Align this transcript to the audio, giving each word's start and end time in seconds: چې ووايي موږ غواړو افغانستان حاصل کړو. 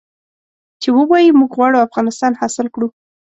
چې 0.81 0.89
ووايي 0.97 1.31
موږ 1.39 1.51
غواړو 1.57 1.83
افغانستان 1.87 2.31
حاصل 2.41 2.67
کړو. 2.75 2.87